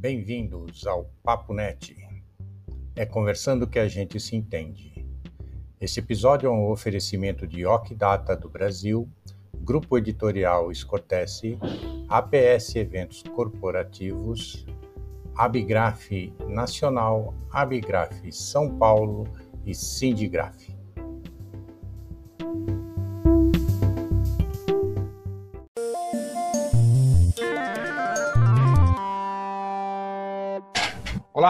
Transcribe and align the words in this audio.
Bem-vindos 0.00 0.86
ao 0.86 1.10
Papo 1.22 1.52
Net. 1.52 1.94
É 2.96 3.04
conversando 3.04 3.66
que 3.66 3.78
a 3.78 3.86
gente 3.86 4.18
se 4.18 4.34
entende. 4.34 5.06
Esse 5.78 6.00
episódio 6.00 6.46
é 6.46 6.50
um 6.50 6.70
oferecimento 6.70 7.46
de 7.46 7.66
Ocdata 7.66 8.34
do 8.34 8.48
Brasil, 8.48 9.06
Grupo 9.58 9.98
Editorial 9.98 10.72
Escotesse, 10.72 11.58
APS 12.08 12.76
Eventos 12.76 13.22
Corporativos, 13.22 14.64
Abigraf 15.36 16.32
Nacional, 16.48 17.34
Abigraf 17.50 18.32
São 18.32 18.78
Paulo 18.78 19.28
e 19.66 19.74
Sindigraf. 19.74 20.79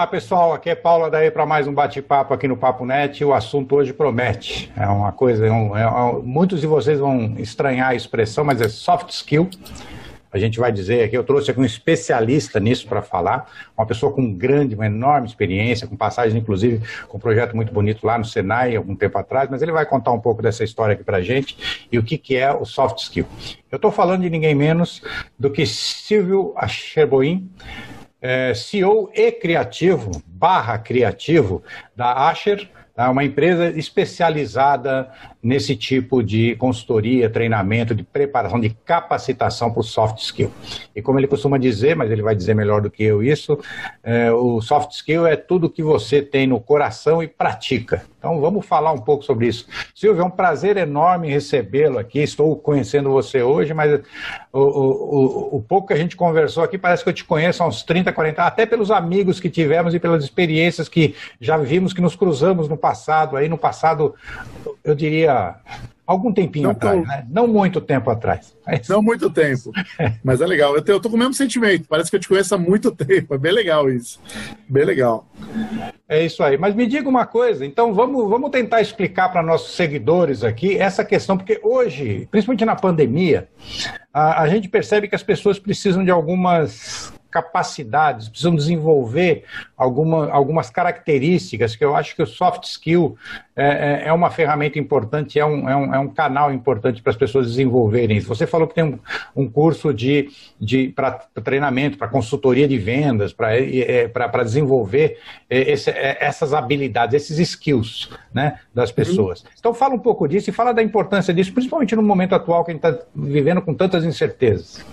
Olá 0.00 0.06
pessoal, 0.06 0.54
aqui 0.54 0.70
é 0.70 0.74
Paula 0.74 1.10
daí 1.10 1.30
para 1.30 1.44
mais 1.44 1.68
um 1.68 1.74
bate-papo 1.74 2.32
aqui 2.32 2.48
no 2.48 2.56
Papo 2.56 2.86
Net. 2.86 3.22
O 3.22 3.34
assunto 3.34 3.76
hoje 3.76 3.92
promete. 3.92 4.72
É 4.74 4.86
uma 4.86 5.12
coisa, 5.12 5.46
é 5.46 5.52
um, 5.52 5.76
é, 5.76 5.84
muitos 6.22 6.62
de 6.62 6.66
vocês 6.66 6.98
vão 6.98 7.34
estranhar 7.36 7.90
a 7.90 7.94
expressão, 7.94 8.42
mas 8.42 8.62
é 8.62 8.68
soft 8.70 9.10
skill. 9.10 9.50
A 10.32 10.38
gente 10.38 10.58
vai 10.58 10.72
dizer 10.72 11.04
aqui, 11.04 11.14
eu 11.14 11.22
trouxe 11.22 11.50
aqui 11.50 11.60
um 11.60 11.66
especialista 11.66 12.58
nisso 12.58 12.88
para 12.88 13.02
falar, 13.02 13.46
uma 13.76 13.84
pessoa 13.84 14.10
com 14.10 14.32
grande, 14.32 14.74
uma 14.74 14.86
enorme 14.86 15.28
experiência, 15.28 15.86
com 15.86 15.94
passagem, 15.94 16.40
inclusive, 16.40 16.80
com 17.06 17.18
um 17.18 17.20
projeto 17.20 17.54
muito 17.54 17.70
bonito 17.70 18.06
lá 18.06 18.16
no 18.16 18.24
Senai, 18.24 18.76
algum 18.76 18.96
tempo 18.96 19.18
atrás, 19.18 19.50
mas 19.50 19.60
ele 19.60 19.70
vai 19.70 19.84
contar 19.84 20.12
um 20.12 20.20
pouco 20.20 20.40
dessa 20.40 20.64
história 20.64 20.94
aqui 20.94 21.04
para 21.04 21.20
gente 21.20 21.58
e 21.92 21.98
o 21.98 22.02
que, 22.02 22.16
que 22.16 22.36
é 22.36 22.50
o 22.50 22.64
soft 22.64 23.00
skill. 23.00 23.26
Eu 23.70 23.76
estou 23.76 23.92
falando 23.92 24.22
de 24.22 24.30
ninguém 24.30 24.54
menos 24.54 25.02
do 25.38 25.50
que 25.50 25.66
Silvio 25.66 26.54
Acherboim, 26.56 27.50
é, 28.20 28.52
CEO 28.54 29.10
e 29.14 29.32
criativo, 29.32 30.10
barra 30.26 30.78
criativo, 30.78 31.62
da 31.96 32.28
Asher, 32.28 32.68
tá? 32.94 33.10
uma 33.10 33.24
empresa 33.24 33.68
especializada 33.68 35.10
nesse 35.42 35.74
tipo 35.74 36.22
de 36.22 36.54
consultoria, 36.56 37.30
treinamento, 37.30 37.94
de 37.94 38.02
preparação, 38.02 38.60
de 38.60 38.70
capacitação 38.70 39.70
para 39.70 39.80
o 39.80 39.84
soft 39.84 40.18
skill. 40.18 40.50
E 40.94 41.00
como 41.00 41.18
ele 41.18 41.26
costuma 41.26 41.58
dizer, 41.58 41.96
mas 41.96 42.10
ele 42.10 42.22
vai 42.22 42.34
dizer 42.34 42.54
melhor 42.54 42.82
do 42.82 42.90
que 42.90 43.02
eu 43.02 43.22
isso, 43.22 43.58
é, 44.02 44.30
o 44.30 44.60
soft 44.60 44.92
skill 44.92 45.26
é 45.26 45.36
tudo 45.36 45.70
que 45.70 45.82
você 45.82 46.20
tem 46.20 46.46
no 46.46 46.60
coração 46.60 47.22
e 47.22 47.28
pratica. 47.28 48.02
Então 48.20 48.38
vamos 48.38 48.66
falar 48.66 48.92
um 48.92 48.98
pouco 48.98 49.24
sobre 49.24 49.46
isso. 49.46 49.66
Silvio, 49.94 50.20
é 50.20 50.24
um 50.24 50.30
prazer 50.30 50.76
enorme 50.76 51.30
recebê-lo 51.30 51.98
aqui. 51.98 52.18
Estou 52.18 52.54
conhecendo 52.54 53.10
você 53.10 53.42
hoje, 53.42 53.72
mas 53.72 53.98
o, 54.52 54.60
o, 54.60 55.56
o, 55.56 55.62
pouco 55.62 55.88
que 55.88 55.94
a 55.94 55.96
gente 55.96 56.16
conversou 56.16 56.62
aqui 56.62 56.76
parece 56.76 57.02
que 57.02 57.08
eu 57.08 57.14
te 57.14 57.24
conheço 57.24 57.62
há 57.62 57.66
uns 57.66 57.82
30, 57.82 58.12
40, 58.12 58.42
até 58.42 58.66
pelos 58.66 58.90
amigos 58.90 59.40
que 59.40 59.48
tivemos 59.48 59.94
e 59.94 59.98
pelas 59.98 60.22
experiências 60.22 60.86
que 60.86 61.14
já 61.40 61.56
vimos 61.56 61.94
que 61.94 62.02
nos 62.02 62.14
cruzamos 62.14 62.68
no 62.68 62.76
passado, 62.76 63.38
aí 63.38 63.48
no 63.48 63.56
passado, 63.56 64.14
eu 64.84 64.94
diria 64.94 65.56
algum 66.10 66.32
tempinho 66.32 66.64
não 66.64 66.70
atrás, 66.72 67.00
tô... 67.00 67.06
né? 67.06 67.26
Não 67.30 67.46
muito 67.46 67.80
tempo 67.80 68.10
atrás. 68.10 68.56
Mas... 68.66 68.88
Não 68.88 69.00
muito 69.00 69.30
tempo. 69.30 69.70
Mas 70.24 70.40
é 70.40 70.46
legal. 70.46 70.74
Eu, 70.74 70.82
tô 70.82 71.08
com 71.08 71.14
o 71.14 71.18
mesmo 71.18 71.34
sentimento. 71.34 71.86
Parece 71.88 72.10
que 72.10 72.16
eu 72.16 72.20
te 72.20 72.28
conheço 72.28 72.54
há 72.54 72.58
muito 72.58 72.90
tempo. 72.96 73.34
É 73.34 73.38
bem 73.38 73.52
legal 73.52 73.88
isso. 73.88 74.20
Bem 74.68 74.84
legal. 74.84 75.24
É 76.08 76.24
isso 76.24 76.42
aí. 76.42 76.58
Mas 76.58 76.74
me 76.74 76.86
diga 76.86 77.08
uma 77.08 77.26
coisa, 77.26 77.64
então 77.64 77.94
vamos, 77.94 78.28
vamos 78.28 78.50
tentar 78.50 78.80
explicar 78.80 79.28
para 79.28 79.42
nossos 79.42 79.76
seguidores 79.76 80.42
aqui 80.42 80.76
essa 80.76 81.04
questão, 81.04 81.36
porque 81.36 81.60
hoje, 81.62 82.26
principalmente 82.30 82.64
na 82.64 82.74
pandemia, 82.74 83.48
a, 84.12 84.42
a 84.42 84.48
gente 84.48 84.68
percebe 84.68 85.06
que 85.06 85.14
as 85.14 85.22
pessoas 85.22 85.58
precisam 85.58 86.04
de 86.04 86.10
algumas 86.10 87.12
capacidades, 87.30 88.28
precisam 88.28 88.54
desenvolver 88.54 89.44
alguma, 89.76 90.30
algumas 90.30 90.68
características 90.68 91.76
que 91.76 91.84
eu 91.84 91.94
acho 91.94 92.14
que 92.16 92.22
o 92.22 92.26
soft 92.26 92.64
skill 92.64 93.16
é, 93.56 94.02
é, 94.04 94.08
é 94.08 94.12
uma 94.12 94.30
ferramenta 94.30 94.78
importante, 94.78 95.38
é 95.38 95.44
um, 95.44 95.68
é 95.68 95.76
um, 95.76 95.94
é 95.94 95.98
um 95.98 96.08
canal 96.08 96.52
importante 96.52 97.02
para 97.02 97.10
as 97.10 97.16
pessoas 97.16 97.46
desenvolverem. 97.46 98.18
Você 98.20 98.46
falou 98.46 98.66
que 98.66 98.74
tem 98.74 98.84
um, 98.84 98.98
um 99.36 99.48
curso 99.48 99.92
de, 99.92 100.30
de 100.58 100.88
para 100.88 101.12
treinamento, 101.42 101.98
para 101.98 102.08
consultoria 102.08 102.66
de 102.66 102.78
vendas, 102.78 103.32
para 103.32 103.56
é, 103.56 104.04
é 104.04 104.44
desenvolver 104.44 105.18
é, 105.48 105.72
esse, 105.72 105.90
é, 105.90 106.16
essas 106.20 106.52
habilidades, 106.52 107.14
esses 107.14 107.38
skills 107.38 108.10
né, 108.32 108.58
das 108.74 108.90
pessoas. 108.90 109.42
Uhum. 109.42 109.48
Então 109.58 109.74
fala 109.74 109.94
um 109.94 109.98
pouco 109.98 110.26
disso 110.26 110.50
e 110.50 110.52
fala 110.52 110.72
da 110.72 110.82
importância 110.82 111.32
disso, 111.32 111.52
principalmente 111.52 111.94
no 111.94 112.02
momento 112.02 112.34
atual 112.34 112.64
que 112.64 112.70
a 112.70 112.74
gente 112.74 112.86
está 112.86 113.04
vivendo 113.14 113.60
com 113.60 113.74
tantas 113.74 114.04
incertezas. 114.04 114.84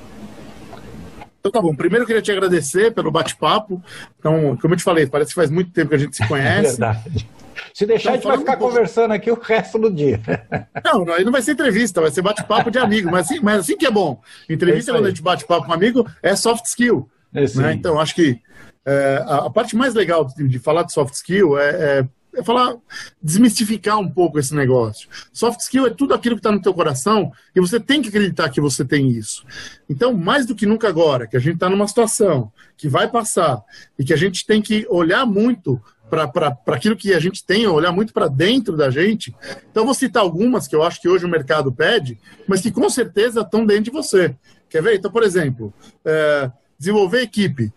Então 1.47 1.61
tá 1.61 1.61
bom. 1.61 1.75
Primeiro 1.75 2.03
eu 2.03 2.07
queria 2.07 2.21
te 2.21 2.31
agradecer 2.31 2.93
pelo 2.93 3.11
bate-papo. 3.11 3.81
Então, 4.19 4.57
como 4.57 4.73
eu 4.73 4.77
te 4.77 4.83
falei, 4.83 5.07
parece 5.07 5.29
que 5.29 5.35
faz 5.35 5.49
muito 5.49 5.71
tempo 5.71 5.89
que 5.89 5.95
a 5.95 5.99
gente 5.99 6.15
se 6.15 6.25
conhece. 6.27 6.67
É 6.67 6.69
verdade. 6.69 7.29
Se 7.73 7.85
deixar, 7.85 8.15
então, 8.15 8.31
a 8.31 8.35
gente 8.35 8.45
vai 8.45 8.55
ficar 8.55 8.65
um 8.65 8.69
conversando 8.69 9.13
aqui 9.13 9.31
o 9.31 9.39
resto 9.39 9.79
do 9.79 9.91
dia. 9.91 10.19
Não, 10.83 11.11
aí 11.13 11.23
não 11.23 11.31
vai 11.31 11.41
ser 11.41 11.51
entrevista, 11.51 12.01
vai 12.01 12.11
ser 12.11 12.21
bate-papo 12.21 12.69
de 12.69 12.77
amigo. 12.77 13.09
Mas 13.09 13.25
assim, 13.25 13.39
mas 13.39 13.59
assim 13.59 13.77
que 13.77 13.85
é 13.85 13.91
bom. 13.91 14.21
Entrevista, 14.49 14.91
é 14.91 14.93
quando 14.93 15.05
a 15.05 15.09
gente 15.09 15.21
bate 15.21 15.45
papo 15.45 15.65
com 15.65 15.71
um 15.71 15.75
amigo, 15.75 16.07
é 16.21 16.35
soft 16.35 16.65
skill. 16.65 17.09
É 17.33 17.41
né? 17.41 17.73
Então, 17.73 17.99
acho 17.99 18.15
que 18.15 18.39
é, 18.85 19.23
a, 19.25 19.37
a, 19.45 19.49
parte 19.49 19.75
mais 19.75 19.93
legal 19.93 20.25
de, 20.25 20.47
de, 20.47 20.59
falar 20.59 20.83
de 20.83 20.93
soft 20.93 21.13
skill 21.13 21.59
é, 21.59 22.07
é 22.37 22.43
falar, 22.43 22.75
desmistificar 23.21 23.99
um 23.99 24.09
pouco 24.09 24.37
esse 24.37 24.53
negócio. 24.53 25.09
Soft 25.33 25.59
skill 25.61 25.87
é 25.87 25.89
tudo 25.89 26.13
aquilo 26.13 26.35
que 26.35 26.39
está 26.39 26.51
no 26.51 26.61
teu 26.61 26.73
coração 26.73 27.31
e 27.55 27.59
você 27.59 27.79
tem 27.79 28.01
que 28.01 28.09
acreditar 28.09 28.49
que 28.49 28.61
você 28.61 28.85
tem 28.85 29.09
isso. 29.09 29.43
Então, 29.89 30.13
mais 30.13 30.45
do 30.45 30.55
que 30.55 30.65
nunca 30.65 30.87
agora, 30.87 31.27
que 31.27 31.35
a 31.35 31.39
gente 31.39 31.55
está 31.55 31.69
numa 31.69 31.87
situação 31.87 32.51
que 32.77 32.87
vai 32.87 33.09
passar 33.09 33.63
e 33.97 34.03
que 34.03 34.13
a 34.13 34.17
gente 34.17 34.45
tem 34.45 34.61
que 34.61 34.85
olhar 34.89 35.25
muito 35.25 35.81
para 36.09 36.55
aquilo 36.67 36.95
que 36.95 37.13
a 37.13 37.19
gente 37.19 37.43
tem, 37.43 37.67
olhar 37.67 37.91
muito 37.91 38.13
para 38.13 38.27
dentro 38.27 38.77
da 38.77 38.89
gente. 38.89 39.35
Então, 39.69 39.83
vou 39.83 39.93
citar 39.93 40.23
algumas 40.23 40.67
que 40.67 40.75
eu 40.75 40.83
acho 40.83 41.01
que 41.01 41.09
hoje 41.09 41.25
o 41.25 41.29
mercado 41.29 41.71
pede, 41.71 42.17
mas 42.47 42.61
que 42.61 42.71
com 42.71 42.89
certeza 42.89 43.41
estão 43.41 43.65
dentro 43.65 43.85
de 43.85 43.91
você. 43.91 44.35
Quer 44.69 44.81
ver? 44.81 44.95
Então, 44.95 45.11
por 45.11 45.23
exemplo, 45.23 45.73
é, 46.05 46.51
desenvolver 46.77 47.21
equipe. 47.21 47.73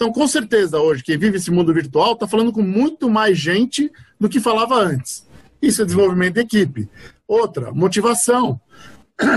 Então, 0.00 0.10
com 0.10 0.26
certeza, 0.26 0.78
hoje, 0.78 1.02
quem 1.02 1.18
vive 1.18 1.36
esse 1.36 1.50
mundo 1.50 1.74
virtual 1.74 2.14
está 2.14 2.26
falando 2.26 2.50
com 2.50 2.62
muito 2.62 3.10
mais 3.10 3.36
gente 3.36 3.92
do 4.18 4.30
que 4.30 4.40
falava 4.40 4.74
antes. 4.76 5.28
Isso 5.60 5.82
é 5.82 5.84
desenvolvimento 5.84 6.36
de 6.36 6.40
equipe. 6.40 6.88
Outra, 7.28 7.70
motivação. 7.70 8.58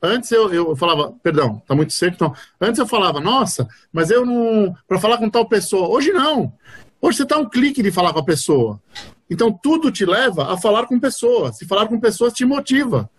Antes 0.00 0.30
eu, 0.30 0.54
eu 0.54 0.76
falava, 0.76 1.12
perdão, 1.24 1.58
está 1.58 1.74
muito 1.74 1.92
seco, 1.92 2.14
então. 2.14 2.34
Antes 2.60 2.78
eu 2.78 2.86
falava, 2.86 3.18
nossa, 3.18 3.66
mas 3.92 4.12
eu 4.12 4.24
não. 4.24 4.72
Para 4.86 5.00
falar 5.00 5.18
com 5.18 5.28
tal 5.28 5.44
pessoa. 5.48 5.88
Hoje 5.88 6.12
não. 6.12 6.52
Hoje 7.00 7.16
você 7.16 7.22
está 7.24 7.36
um 7.36 7.48
clique 7.48 7.82
de 7.82 7.90
falar 7.90 8.12
com 8.12 8.20
a 8.20 8.24
pessoa. 8.24 8.80
Então 9.28 9.52
tudo 9.52 9.90
te 9.90 10.06
leva 10.06 10.52
a 10.52 10.56
falar 10.56 10.86
com 10.86 11.00
pessoas. 11.00 11.58
Se 11.58 11.66
falar 11.66 11.88
com 11.88 11.98
pessoas 11.98 12.32
te 12.32 12.44
motiva. 12.44 13.10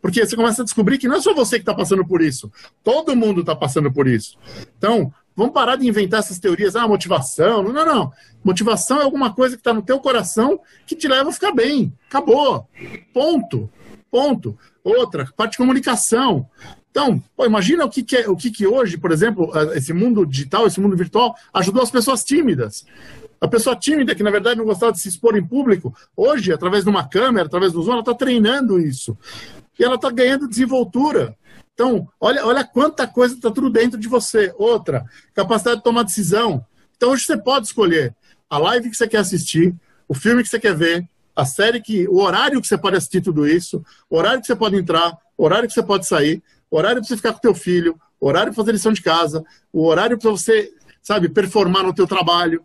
Porque 0.00 0.24
você 0.24 0.36
começa 0.36 0.62
a 0.62 0.64
descobrir 0.64 0.98
que 0.98 1.08
não 1.08 1.16
é 1.16 1.20
só 1.20 1.34
você 1.34 1.56
que 1.56 1.62
está 1.62 1.74
passando 1.74 2.06
por 2.06 2.22
isso. 2.22 2.50
Todo 2.84 3.16
mundo 3.16 3.40
está 3.40 3.56
passando 3.56 3.92
por 3.92 4.06
isso. 4.06 4.38
Então, 4.76 5.12
Vamos 5.38 5.52
parar 5.52 5.76
de 5.76 5.86
inventar 5.86 6.18
essas 6.18 6.40
teorias, 6.40 6.74
ah, 6.74 6.88
motivação. 6.88 7.62
Não, 7.62 7.86
não. 7.86 8.12
Motivação 8.42 9.00
é 9.00 9.04
alguma 9.04 9.32
coisa 9.32 9.54
que 9.54 9.60
está 9.60 9.72
no 9.72 9.82
teu 9.82 10.00
coração 10.00 10.58
que 10.84 10.96
te 10.96 11.06
leva 11.06 11.30
a 11.30 11.32
ficar 11.32 11.52
bem. 11.52 11.92
Acabou. 12.08 12.68
Ponto. 13.14 13.70
Ponto. 14.10 14.58
Outra, 14.82 15.32
parte 15.36 15.52
de 15.52 15.58
comunicação. 15.58 16.44
Então, 16.90 17.22
pô, 17.36 17.46
imagina 17.46 17.84
o 17.84 17.88
que, 17.88 18.02
que 18.02 18.16
é, 18.16 18.28
o 18.28 18.34
que, 18.34 18.50
que 18.50 18.66
hoje, 18.66 18.98
por 18.98 19.12
exemplo, 19.12 19.52
esse 19.76 19.92
mundo 19.92 20.26
digital, 20.26 20.66
esse 20.66 20.80
mundo 20.80 20.96
virtual, 20.96 21.36
ajudou 21.54 21.84
as 21.84 21.90
pessoas 21.92 22.24
tímidas. 22.24 22.84
A 23.40 23.46
pessoa 23.46 23.76
tímida, 23.76 24.16
que 24.16 24.24
na 24.24 24.32
verdade 24.32 24.58
não 24.58 24.64
gostava 24.64 24.90
de 24.90 24.98
se 24.98 25.08
expor 25.08 25.36
em 25.36 25.46
público, 25.46 25.94
hoje, 26.16 26.52
através 26.52 26.82
de 26.82 26.90
uma 26.90 27.08
câmera, 27.08 27.46
através 27.46 27.72
do 27.72 27.80
Zoom, 27.80 27.92
ela 27.92 28.00
está 28.00 28.12
treinando 28.12 28.80
isso. 28.80 29.16
E 29.78 29.84
ela 29.84 29.94
está 29.94 30.10
ganhando 30.10 30.48
desenvoltura. 30.48 31.36
Então, 31.78 32.08
olha, 32.20 32.44
olha 32.44 32.64
quanta 32.64 33.06
coisa 33.06 33.36
está 33.36 33.52
tudo 33.52 33.70
dentro 33.70 33.96
de 33.96 34.08
você. 34.08 34.52
Outra, 34.58 35.06
capacidade 35.32 35.76
de 35.76 35.84
tomar 35.84 36.02
decisão. 36.02 36.66
Então, 36.96 37.10
hoje 37.10 37.22
você 37.22 37.38
pode 37.38 37.66
escolher 37.66 38.12
a 38.50 38.58
live 38.58 38.90
que 38.90 38.96
você 38.96 39.06
quer 39.06 39.18
assistir, 39.18 39.72
o 40.08 40.12
filme 40.12 40.42
que 40.42 40.48
você 40.48 40.58
quer 40.58 40.74
ver, 40.74 41.08
a 41.36 41.44
série 41.44 41.80
que. 41.80 42.08
o 42.08 42.16
horário 42.16 42.60
que 42.60 42.66
você 42.66 42.76
pode 42.76 42.96
assistir 42.96 43.20
tudo 43.20 43.46
isso, 43.46 43.80
o 44.10 44.16
horário 44.16 44.40
que 44.40 44.48
você 44.48 44.56
pode 44.56 44.74
entrar, 44.74 45.16
o 45.36 45.44
horário 45.44 45.68
que 45.68 45.74
você 45.74 45.82
pode 45.84 46.04
sair, 46.04 46.42
o 46.68 46.76
horário 46.76 47.00
para 47.00 47.06
você 47.06 47.16
ficar 47.16 47.32
com 47.32 47.38
teu 47.38 47.54
filho, 47.54 47.96
o 48.20 48.26
horário 48.26 48.52
para 48.52 48.60
fazer 48.60 48.72
lição 48.72 48.92
de 48.92 49.00
casa, 49.00 49.44
o 49.72 49.86
horário 49.86 50.18
para 50.18 50.32
você, 50.32 50.72
sabe, 51.00 51.28
performar 51.28 51.84
no 51.84 51.94
teu 51.94 52.08
trabalho. 52.08 52.60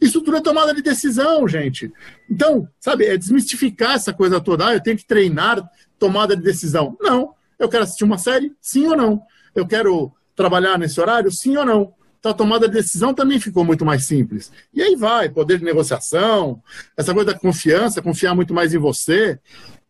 Isso 0.00 0.20
tudo 0.20 0.36
é 0.36 0.40
tomada 0.40 0.74
de 0.74 0.82
decisão, 0.82 1.46
gente. 1.46 1.92
Então, 2.28 2.68
sabe, 2.80 3.06
é 3.06 3.16
desmistificar 3.16 3.94
essa 3.94 4.12
coisa 4.12 4.40
toda. 4.40 4.66
Ah, 4.66 4.74
eu 4.74 4.82
tenho 4.82 4.96
que 4.96 5.06
treinar 5.06 5.62
tomada 5.96 6.36
de 6.36 6.42
decisão. 6.42 6.96
Não. 7.00 7.37
Eu 7.58 7.68
quero 7.68 7.84
assistir 7.84 8.04
uma 8.04 8.18
série? 8.18 8.54
Sim 8.60 8.86
ou 8.88 8.96
não? 8.96 9.22
Eu 9.54 9.66
quero 9.66 10.12
trabalhar 10.36 10.78
nesse 10.78 11.00
horário? 11.00 11.30
Sim 11.30 11.56
ou 11.56 11.66
não? 11.66 11.94
Então 12.18 12.32
a 12.32 12.34
tomada 12.34 12.68
de 12.68 12.74
decisão 12.74 13.14
também 13.14 13.38
ficou 13.40 13.64
muito 13.64 13.84
mais 13.84 14.04
simples. 14.06 14.50
E 14.72 14.82
aí 14.82 14.96
vai, 14.96 15.28
poder 15.28 15.58
de 15.58 15.64
negociação, 15.64 16.62
essa 16.96 17.14
coisa 17.14 17.32
da 17.32 17.38
confiança, 17.38 18.02
confiar 18.02 18.34
muito 18.34 18.52
mais 18.52 18.74
em 18.74 18.78
você. 18.78 19.38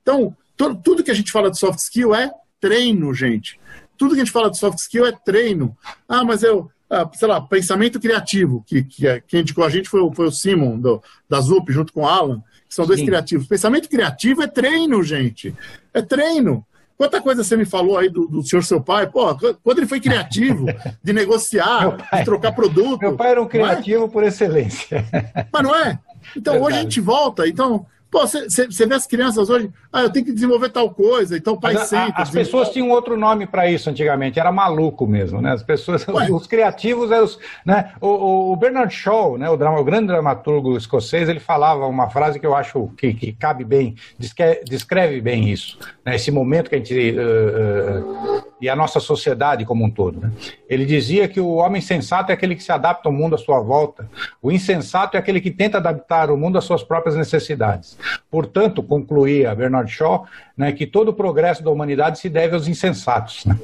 Então, 0.02 0.36
tudo 0.82 1.02
que 1.02 1.10
a 1.10 1.14
gente 1.14 1.32
fala 1.32 1.50
de 1.50 1.58
soft 1.58 1.78
skill 1.78 2.14
é 2.14 2.30
treino, 2.60 3.12
gente. 3.14 3.58
Tudo 3.96 4.14
que 4.14 4.20
a 4.20 4.24
gente 4.24 4.32
fala 4.32 4.50
de 4.50 4.58
soft 4.58 4.78
skill 4.78 5.06
é 5.06 5.12
treino. 5.12 5.76
Ah, 6.08 6.24
mas 6.24 6.42
eu, 6.42 6.70
ah, 6.90 7.08
sei 7.14 7.28
lá, 7.28 7.40
pensamento 7.40 8.00
criativo, 8.00 8.64
que, 8.66 8.82
que 8.82 9.06
é, 9.06 9.20
quem 9.20 9.40
indicou 9.40 9.64
a 9.64 9.70
gente 9.70 9.88
foi, 9.88 10.00
foi 10.14 10.26
o 10.26 10.32
Simon, 10.32 10.78
do, 10.78 11.02
da 11.28 11.40
ZUP, 11.40 11.72
junto 11.72 11.92
com 11.92 12.02
o 12.02 12.06
Alan, 12.06 12.42
que 12.68 12.74
são 12.74 12.84
Sim. 12.84 12.88
dois 12.88 13.02
criativos. 13.02 13.46
Pensamento 13.46 13.88
criativo 13.88 14.42
é 14.42 14.46
treino, 14.46 15.02
gente. 15.02 15.54
É 15.94 16.02
treino. 16.02 16.64
Quanta 16.98 17.20
coisa 17.20 17.44
você 17.44 17.56
me 17.56 17.64
falou 17.64 17.96
aí 17.96 18.08
do, 18.08 18.26
do 18.26 18.42
senhor 18.42 18.62
seu 18.64 18.80
pai? 18.80 19.06
Pô, 19.06 19.32
quando 19.62 19.78
ele 19.78 19.86
foi 19.86 20.00
criativo 20.00 20.66
de 21.00 21.12
negociar, 21.12 21.96
pai, 21.96 22.18
de 22.18 22.24
trocar 22.24 22.50
produto. 22.50 23.00
Meu 23.00 23.16
pai 23.16 23.30
era 23.30 23.40
um 23.40 23.46
é? 23.46 23.48
criativo 23.48 24.06
é? 24.06 24.08
por 24.08 24.24
excelência. 24.24 25.04
Mas 25.52 25.62
não 25.62 25.72
é? 25.72 25.96
Então 26.36 26.54
Verdade. 26.54 26.58
hoje 26.58 26.76
a 26.76 26.82
gente 26.82 27.00
volta. 27.00 27.46
Então, 27.46 27.86
Pô, 28.10 28.26
você 28.26 28.86
vê 28.86 28.94
as 28.94 29.06
crianças 29.06 29.50
hoje, 29.50 29.70
ah, 29.92 30.02
eu 30.02 30.10
tenho 30.10 30.24
que 30.24 30.32
desenvolver 30.32 30.70
tal 30.70 30.90
coisa, 30.90 31.36
então 31.36 31.54
o 31.54 31.60
pai 31.60 31.74
Mas 31.74 31.88
senta. 31.88 32.22
as 32.22 32.30
pessoas 32.30 32.70
tinham 32.70 32.88
outro 32.90 33.18
nome 33.18 33.46
para 33.46 33.70
isso 33.70 33.90
antigamente, 33.90 34.40
era 34.40 34.50
maluco 34.50 35.06
mesmo, 35.06 35.42
né? 35.42 35.52
As 35.52 35.62
pessoas, 35.62 36.06
os, 36.08 36.30
os, 36.30 36.46
criativos 36.46 37.10
eram 37.10 37.24
os. 37.24 37.38
Né? 37.66 37.92
O, 38.00 38.52
o, 38.52 38.56
Bernard 38.56 38.94
Shaw, 38.94 39.36
né? 39.36 39.50
o, 39.50 39.56
drama, 39.58 39.78
o 39.78 39.84
grande 39.84 40.06
dramaturgo 40.06 40.76
escocês, 40.76 41.28
ele 41.28 41.40
falava 41.40 41.86
uma 41.86 42.08
frase 42.08 42.40
que 42.40 42.46
eu 42.46 42.54
acho 42.54 42.88
que, 42.96 43.12
que 43.12 43.32
cabe 43.32 43.62
bem, 43.62 43.94
descreve, 44.18 44.64
descreve 44.64 45.20
bem 45.20 45.50
isso, 45.50 45.78
né? 46.04 46.16
esse 46.16 46.30
momento 46.30 46.70
que 46.70 46.76
a 46.76 46.78
gente. 46.78 47.14
Uh, 47.18 48.38
uh, 48.38 48.48
e 48.60 48.68
a 48.68 48.76
nossa 48.76 49.00
sociedade 49.00 49.64
como 49.64 49.84
um 49.84 49.90
todo. 49.90 50.20
Né? 50.20 50.32
Ele 50.68 50.84
dizia 50.84 51.28
que 51.28 51.40
o 51.40 51.54
homem 51.54 51.80
sensato 51.80 52.30
é 52.30 52.34
aquele 52.34 52.56
que 52.56 52.62
se 52.62 52.72
adapta 52.72 53.08
ao 53.08 53.12
mundo 53.12 53.34
à 53.34 53.38
sua 53.38 53.60
volta, 53.60 54.08
o 54.42 54.50
insensato 54.50 55.16
é 55.16 55.20
aquele 55.20 55.40
que 55.40 55.50
tenta 55.50 55.78
adaptar 55.78 56.30
o 56.30 56.36
mundo 56.36 56.58
às 56.58 56.64
suas 56.64 56.82
próprias 56.82 57.16
necessidades. 57.16 57.97
Portanto, 58.30 58.82
concluía 58.82 59.54
Bernard 59.54 59.90
Shaw 59.90 60.26
né, 60.56 60.72
que 60.72 60.86
todo 60.86 61.08
o 61.08 61.14
progresso 61.14 61.62
da 61.62 61.70
humanidade 61.70 62.18
se 62.18 62.28
deve 62.28 62.54
aos 62.54 62.68
insensatos. 62.68 63.44
Né? 63.44 63.58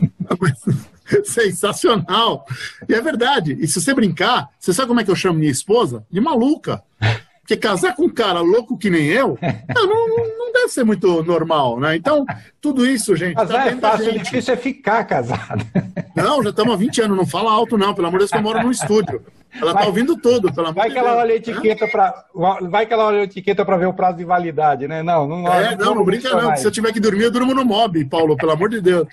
Sensacional! 1.24 2.44
E 2.88 2.94
é 2.94 3.00
verdade. 3.00 3.56
E 3.60 3.66
se 3.66 3.80
você 3.80 3.94
brincar, 3.94 4.48
você 4.58 4.72
sabe 4.72 4.88
como 4.88 5.00
é 5.00 5.04
que 5.04 5.10
eu 5.10 5.16
chamo 5.16 5.38
minha 5.38 5.50
esposa? 5.50 6.04
De 6.10 6.20
maluca. 6.20 6.82
Porque 7.40 7.56
casar 7.56 7.94
com 7.94 8.06
um 8.06 8.08
cara 8.08 8.40
louco 8.40 8.76
que 8.76 8.90
nem 8.90 9.06
eu, 9.06 9.38
não, 9.72 10.36
não, 10.36 10.52
deve 10.52 10.68
ser 10.68 10.82
muito 10.82 11.22
normal, 11.22 11.78
né? 11.78 11.94
Então, 11.94 12.26
tudo 12.60 12.84
isso, 12.84 13.14
gente. 13.14 13.36
Tá 13.36 13.42
casar 13.42 13.64
tá 13.64 13.70
é 13.70 13.76
fácil, 13.76 14.10
o 14.10 14.18
difícil 14.18 14.54
é 14.54 14.56
ficar 14.56 15.04
casado. 15.04 15.64
Não, 16.16 16.42
já 16.42 16.50
estamos 16.50 16.74
há 16.74 16.76
20 16.76 17.02
anos, 17.02 17.16
não 17.16 17.26
fala 17.26 17.52
alto, 17.52 17.78
não. 17.78 17.94
Pelo 17.94 18.08
amor 18.08 18.18
de 18.18 18.22
Deus, 18.22 18.30
que 18.32 18.36
eu 18.36 18.42
moro 18.42 18.60
num 18.64 18.72
estúdio. 18.72 19.22
Ela 19.60 19.72
está 19.72 19.86
ouvindo 19.86 20.16
tudo, 20.16 20.52
pelo 20.52 20.68
amor 20.68 20.76
vai 20.76 20.88
de 20.88 20.94
que 20.94 21.00
Deus. 21.00 21.12
Ela 21.12 21.20
olha 21.20 21.32
a 21.32 21.36
etiqueta 21.36 21.88
pra, 21.88 22.24
vai 22.68 22.86
que 22.86 22.92
ela 22.92 23.04
olha 23.06 23.20
a 23.20 23.24
etiqueta 23.24 23.64
para 23.64 23.76
ver 23.76 23.86
o 23.86 23.94
prazo 23.94 24.18
de 24.18 24.24
validade, 24.24 24.86
né? 24.86 25.02
Não, 25.02 25.26
não 25.26 25.52
É, 25.52 25.76
não, 25.76 25.86
não, 25.86 25.94
não 25.96 26.04
brinca, 26.04 26.30
não. 26.30 26.56
Se 26.56 26.66
eu 26.66 26.70
tiver 26.70 26.92
que 26.92 27.00
dormir, 27.00 27.24
eu 27.24 27.30
durmo 27.30 27.54
no 27.54 27.64
mob, 27.64 28.04
Paulo, 28.04 28.36
pelo 28.36 28.52
amor 28.52 28.68
de 28.68 28.80
Deus. 28.80 29.06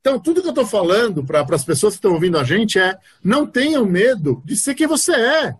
Então, 0.00 0.18
tudo 0.18 0.42
que 0.42 0.48
eu 0.48 0.50
estou 0.50 0.66
falando 0.66 1.24
para 1.24 1.46
as 1.50 1.64
pessoas 1.64 1.94
que 1.94 1.98
estão 1.98 2.12
ouvindo 2.12 2.38
a 2.38 2.44
gente 2.44 2.78
é: 2.78 2.96
não 3.22 3.46
tenham 3.46 3.86
medo 3.86 4.42
de 4.44 4.54
ser 4.54 4.74
quem 4.74 4.86
você 4.86 5.12
é. 5.12 5.54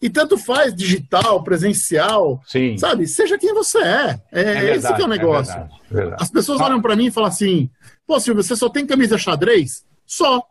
E 0.00 0.08
tanto 0.08 0.38
faz 0.38 0.74
digital, 0.74 1.42
presencial, 1.42 2.40
Sim. 2.46 2.78
sabe? 2.78 3.06
Seja 3.06 3.36
quem 3.36 3.52
você 3.52 3.78
é. 3.78 4.20
É, 4.32 4.40
é 4.40 4.44
verdade, 4.44 4.78
esse 4.78 4.94
que 4.94 5.02
é 5.02 5.04
o 5.04 5.08
negócio. 5.08 5.52
É 5.52 5.58
verdade, 5.58 5.80
verdade. 5.90 6.22
As 6.22 6.30
pessoas 6.30 6.60
olham 6.60 6.80
para 6.80 6.96
mim 6.96 7.06
e 7.06 7.10
falam 7.10 7.28
assim: 7.28 7.68
pô, 8.06 8.18
Silvio, 8.18 8.42
você 8.42 8.56
só 8.56 8.68
tem 8.68 8.86
camisa 8.86 9.18
xadrez? 9.18 9.84
Só. 10.06 10.42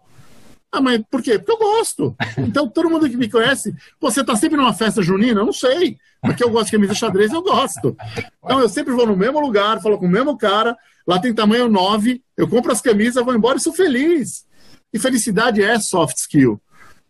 Ah, 0.71 0.81
mas 0.81 1.01
por 1.09 1.21
quê? 1.21 1.39
Porque 1.39 1.51
eu 1.51 1.57
gosto. 1.57 2.15
Então, 2.37 2.67
todo 2.67 2.89
mundo 2.89 3.09
que 3.09 3.17
me 3.17 3.29
conhece, 3.29 3.73
você 3.99 4.23
tá 4.23 4.35
sempre 4.35 4.57
numa 4.57 4.73
festa 4.73 5.01
junina? 5.01 5.41
Eu 5.41 5.45
não 5.45 5.53
sei. 5.53 5.97
Porque 6.21 6.43
eu 6.43 6.49
gosto 6.49 6.65
de 6.65 6.71
camisa 6.73 6.93
xadrez, 6.93 7.31
eu 7.31 7.41
gosto. 7.41 7.95
Então, 8.43 8.59
eu 8.59 8.69
sempre 8.69 8.93
vou 8.93 9.07
no 9.07 9.15
mesmo 9.15 9.39
lugar, 9.39 9.81
falo 9.81 9.97
com 9.97 10.05
o 10.05 10.09
mesmo 10.09 10.37
cara, 10.37 10.77
lá 11.05 11.19
tem 11.19 11.33
tamanho 11.33 11.69
9, 11.69 12.21
eu 12.35 12.47
compro 12.47 12.71
as 12.71 12.81
camisas, 12.81 13.23
vou 13.23 13.35
embora 13.35 13.57
e 13.57 13.61
sou 13.61 13.73
feliz. 13.73 14.45
E 14.93 14.99
felicidade 14.99 15.61
é 15.61 15.79
soft 15.79 16.17
skill. 16.17 16.61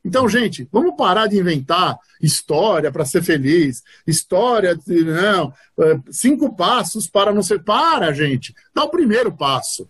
Então, 0.04 0.30
gente, 0.30 0.68
vamos 0.72 0.96
parar 0.96 1.28
de 1.28 1.38
inventar 1.38 1.98
história 2.22 2.92
para 2.92 3.06
ser 3.06 3.22
feliz, 3.22 3.84
história, 4.06 4.76
de, 4.76 5.04
não, 5.04 5.54
é, 5.80 6.00
cinco 6.10 6.56
passos 6.56 7.08
para 7.08 7.34
não 7.34 7.44
ser. 7.44 7.64
Para, 7.64 8.14
gente, 8.14 8.54
dá 8.74 8.84
o 8.84 8.90
primeiro 8.90 9.32
passo. 9.36 9.90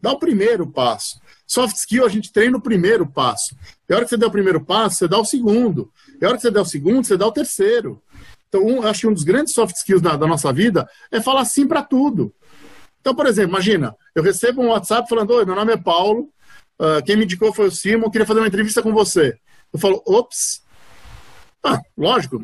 Dá 0.00 0.12
o 0.12 0.18
primeiro 0.18 0.66
passo. 0.66 1.20
Soft 1.48 1.76
skill, 1.76 2.04
a 2.04 2.10
gente 2.10 2.30
treina 2.30 2.58
o 2.58 2.60
primeiro 2.60 3.06
passo. 3.06 3.56
E 3.88 3.92
a 3.92 3.96
hora 3.96 4.04
que 4.04 4.10
você 4.10 4.18
der 4.18 4.26
o 4.26 4.30
primeiro 4.30 4.60
passo, 4.62 4.96
você 4.96 5.08
dá 5.08 5.18
o 5.18 5.24
segundo. 5.24 5.90
E 6.20 6.24
a 6.24 6.28
hora 6.28 6.36
que 6.36 6.42
você 6.42 6.50
der 6.50 6.60
o 6.60 6.64
segundo, 6.66 7.06
você 7.06 7.16
dá 7.16 7.26
o 7.26 7.32
terceiro. 7.32 8.02
Então, 8.48 8.64
um, 8.64 8.82
acho 8.82 9.00
que 9.00 9.06
um 9.06 9.14
dos 9.14 9.24
grandes 9.24 9.54
soft 9.54 9.74
skills 9.76 10.02
da, 10.02 10.14
da 10.14 10.26
nossa 10.26 10.52
vida 10.52 10.86
é 11.10 11.22
falar 11.22 11.46
sim 11.46 11.66
para 11.66 11.82
tudo. 11.82 12.34
Então, 13.00 13.14
por 13.14 13.26
exemplo, 13.26 13.50
imagina, 13.50 13.96
eu 14.14 14.22
recebo 14.22 14.60
um 14.60 14.68
WhatsApp 14.68 15.08
falando: 15.08 15.30
Oi, 15.30 15.46
meu 15.46 15.54
nome 15.54 15.72
é 15.72 15.76
Paulo, 15.78 16.28
uh, 16.78 17.02
quem 17.04 17.16
me 17.16 17.24
indicou 17.24 17.52
foi 17.52 17.68
o 17.68 17.70
Simon, 17.70 18.10
queria 18.10 18.26
fazer 18.26 18.40
uma 18.40 18.48
entrevista 18.48 18.82
com 18.82 18.92
você. 18.92 19.34
Eu 19.72 19.78
falo, 19.78 20.02
ops. 20.06 20.62
Ah, 21.64 21.80
lógico, 21.96 22.40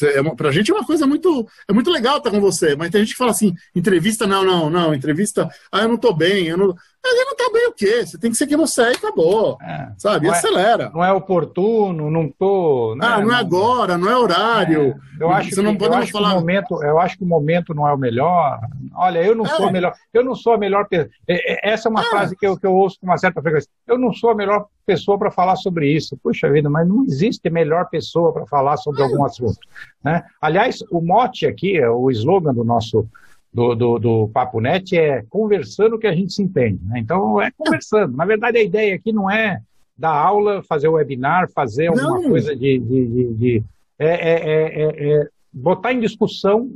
é 0.00 0.34
pra 0.36 0.52
gente 0.52 0.70
é 0.70 0.74
uma 0.74 0.86
coisa 0.86 1.06
muito. 1.06 1.46
É 1.68 1.72
muito 1.72 1.90
legal 1.90 2.18
estar 2.18 2.30
com 2.30 2.40
você, 2.40 2.76
mas 2.76 2.90
tem 2.90 3.00
gente 3.00 3.12
que 3.12 3.18
fala 3.18 3.32
assim: 3.32 3.52
entrevista, 3.74 4.26
não, 4.28 4.44
não, 4.44 4.70
não, 4.70 4.94
entrevista, 4.94 5.48
ah, 5.72 5.82
eu 5.82 5.88
não 5.88 5.96
tô 5.96 6.12
bem, 6.14 6.46
eu 6.46 6.56
não. 6.56 6.74
Ele 7.04 7.24
não 7.24 7.36
tá 7.36 7.50
bem 7.52 7.68
o 7.68 7.72
quê? 7.72 8.04
Você 8.04 8.18
tem 8.18 8.30
que 8.30 8.36
ser 8.36 8.46
quem 8.46 8.56
você 8.56 8.82
é 8.82 8.92
e 8.92 8.96
acabou. 8.96 9.56
É, 9.62 9.92
sabe? 9.96 10.26
E 10.26 10.28
é- 10.28 10.32
acelera. 10.32 10.84
É, 10.84 10.90
não 10.90 11.04
é 11.04 11.12
oportuno, 11.12 12.10
não 12.10 12.28
tô. 12.28 12.94
Né? 12.96 13.06
Ah, 13.06 13.20
não, 13.20 13.32
é 13.32 13.36
agora, 13.36 13.96
não 13.96 14.10
é 14.10 14.16
horário. 14.16 14.94
É, 15.18 15.22
eu 15.22 15.30
acho, 15.30 15.50
você 15.50 15.56
que, 15.56 15.62
não 15.62 15.76
pode 15.76 15.94
eu 15.94 15.98
acho 15.98 16.12
falar... 16.12 16.30
que 16.30 16.34
o 16.34 16.40
momento, 16.40 16.82
eu 16.82 16.98
acho 16.98 17.16
que 17.16 17.24
o 17.24 17.26
momento 17.26 17.74
não 17.74 17.88
é 17.88 17.92
o 17.92 17.98
melhor. 17.98 18.60
Olha, 18.94 19.22
eu 19.24 19.34
não 19.34 19.46
é. 19.46 19.48
sou 19.48 19.68
a 19.68 19.72
melhor. 19.72 19.94
Eu 20.12 20.24
não 20.24 20.34
sou 20.34 20.52
a 20.52 20.58
melhor 20.58 20.86
pessoa. 20.88 21.10
Essa 21.26 21.88
é 21.88 21.90
uma 21.90 22.02
frase 22.02 22.36
que 22.36 22.46
eu, 22.46 22.58
que 22.58 22.66
eu 22.66 22.74
ouço 22.74 22.98
com 23.00 23.06
uma 23.06 23.16
certa 23.16 23.40
frequência. 23.40 23.70
Eu 23.86 23.96
não 23.96 24.12
sou 24.12 24.30
a 24.30 24.34
melhor 24.34 24.66
pessoa 24.84 25.18
para 25.18 25.30
falar 25.30 25.56
sobre 25.56 25.90
isso. 25.90 26.18
Puxa 26.22 26.50
vida, 26.50 26.68
mas 26.68 26.86
não 26.86 27.04
existe 27.04 27.48
melhor 27.48 27.88
pessoa 27.88 28.32
para 28.32 28.46
falar 28.46 28.76
sobre 28.76 29.02
algum 29.02 29.24
assunto. 29.24 29.58
Né? 30.02 30.22
Aliás, 30.40 30.82
o 30.90 31.00
mote 31.00 31.46
aqui, 31.46 31.80
o 31.84 32.10
slogan 32.10 32.52
do 32.52 32.64
nosso 32.64 33.06
do, 33.52 33.74
do, 33.74 33.98
do 33.98 34.28
Papo 34.28 34.60
Net 34.60 34.96
é 34.96 35.24
conversando 35.28 35.98
que 35.98 36.06
a 36.06 36.14
gente 36.14 36.32
se 36.32 36.42
entende. 36.42 36.80
Né? 36.84 37.00
Então, 37.00 37.40
é 37.40 37.50
conversando. 37.56 38.16
Na 38.16 38.24
verdade, 38.24 38.58
a 38.58 38.62
ideia 38.62 38.94
aqui 38.94 39.12
não 39.12 39.30
é 39.30 39.60
dar 39.96 40.12
aula, 40.12 40.62
fazer 40.62 40.88
webinar, 40.88 41.50
fazer 41.50 41.88
alguma 41.88 42.20
não. 42.20 42.30
coisa 42.30 42.54
de. 42.54 42.78
de, 42.78 43.06
de, 43.06 43.34
de 43.34 43.64
é, 43.98 44.06
é, 44.06 44.52
é, 44.52 45.12
é, 45.12 45.28
botar 45.52 45.92
em 45.92 45.98
discussão 45.98 46.72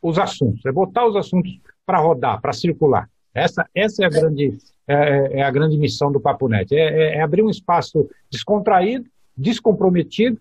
os 0.00 0.18
assuntos, 0.18 0.64
é 0.64 0.70
botar 0.70 1.04
os 1.04 1.16
assuntos 1.16 1.58
para 1.84 1.98
rodar, 1.98 2.40
para 2.40 2.52
circular. 2.52 3.10
Essa, 3.34 3.68
essa 3.74 4.04
é 4.04 4.06
a 4.06 4.08
grande, 4.08 4.56
é, 4.86 5.42
a 5.42 5.50
grande 5.50 5.76
missão 5.76 6.12
do 6.12 6.20
Papo 6.20 6.48
Net. 6.48 6.72
É, 6.74 7.20
abrir 7.20 7.42
um 7.42 7.50
espaço 7.50 8.08
descontraído, 8.30 9.04
descomprometido, 9.36 10.38